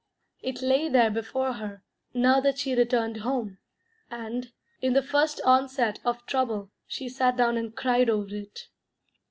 It 0.41 0.63
lay 0.63 0.89
there 0.89 1.11
before 1.11 1.53
her 1.53 1.83
now 2.11 2.39
that 2.41 2.57
she 2.57 2.73
returned 2.73 3.17
home, 3.17 3.59
and, 4.09 4.51
in 4.81 4.93
the 4.93 5.03
first 5.03 5.39
onset 5.45 5.99
of 6.03 6.25
trouble, 6.25 6.71
she 6.87 7.07
sat 7.07 7.37
down 7.37 7.55
and 7.55 7.75
cried 7.75 8.09
over 8.09 8.33
it. 8.33 8.67